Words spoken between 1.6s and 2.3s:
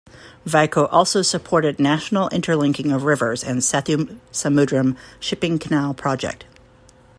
national